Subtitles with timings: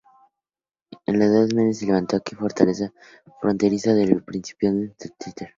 [1.05, 2.91] En la Edad Media, se levantó aquí una fortaleza
[3.39, 5.49] fronteriza del principado de Tver.